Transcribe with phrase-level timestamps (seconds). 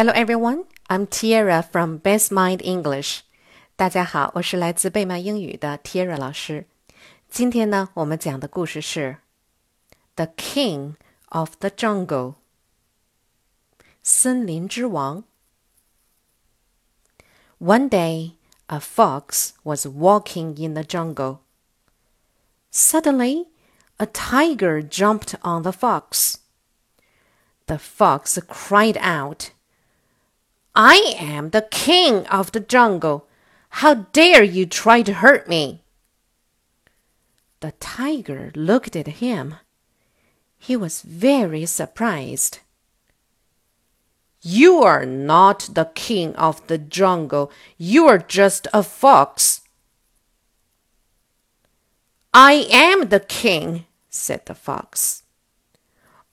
[0.00, 3.23] Hello everyone, I'm Tiara from Best Mind English.
[3.75, 6.65] 大家好，我是来自贝曼英语的 Tiara 老师。
[7.27, 9.17] 今天呢，我们讲的故事是《
[10.15, 10.95] The King
[11.27, 12.35] of the Jungle》
[14.01, 15.25] 森林之王。
[17.59, 18.35] One day,
[18.67, 21.39] a fox was walking in the jungle.
[22.71, 23.49] Suddenly,
[23.97, 26.35] a tiger jumped on the fox.
[27.65, 29.49] The fox cried out.
[30.75, 33.27] I am the king of the jungle.
[33.69, 35.83] How dare you try to hurt me?
[37.59, 39.55] The tiger looked at him.
[40.57, 42.59] He was very surprised.
[44.41, 47.51] You are not the king of the jungle.
[47.77, 49.61] You are just a fox.
[52.33, 55.23] I am the king, said the fox.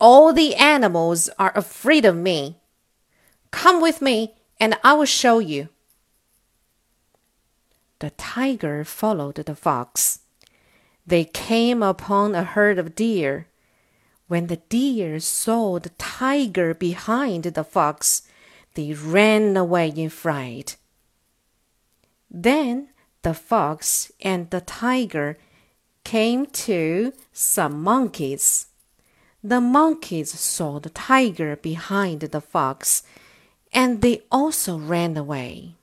[0.00, 2.58] All the animals are afraid of me.
[3.54, 5.68] Come with me, and I will show you.
[8.00, 10.18] The tiger followed the fox.
[11.06, 13.46] They came upon a herd of deer.
[14.26, 18.22] When the deer saw the tiger behind the fox,
[18.74, 20.76] they ran away in fright.
[22.28, 22.88] Then
[23.22, 25.38] the fox and the tiger
[26.02, 28.66] came to some monkeys.
[29.44, 33.04] The monkeys saw the tiger behind the fox
[33.74, 35.74] and they also ran away.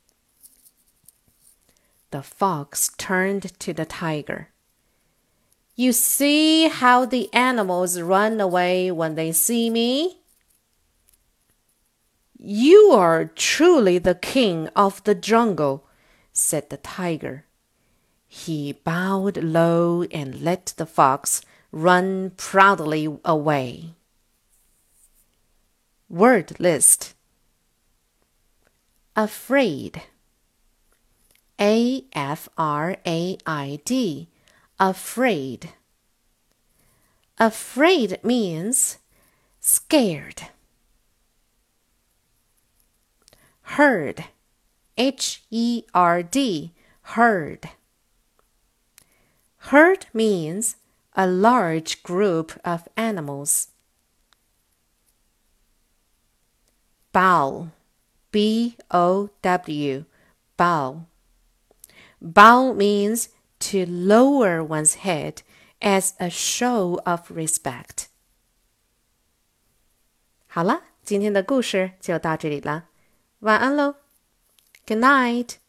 [2.11, 4.49] The fox turned to the tiger.
[5.75, 10.19] You see how the animals run away when they see me?
[12.37, 15.85] You are truly the king of the jungle,
[16.33, 17.45] said the tiger.
[18.27, 23.95] He bowed low and let the fox run proudly away.
[26.09, 27.13] Word list
[29.15, 30.03] afraid.
[31.59, 34.29] A F R A I D,
[34.79, 35.69] afraid.
[37.37, 38.97] Afraid means
[39.59, 40.43] scared.
[43.61, 44.25] Herd,
[44.97, 47.69] H E R D, herd.
[49.57, 50.77] Herd means
[51.15, 53.67] a large group of animals.
[57.11, 57.69] Bow
[58.30, 60.04] B O W,
[60.56, 61.06] bow.
[62.20, 63.28] Bow means
[63.60, 65.42] to lower one's head
[65.80, 68.06] as a show of respect.
[70.46, 72.88] 好了，今天的故事就到这里了，
[73.40, 73.96] 晚安喽，
[74.86, 75.59] Good night。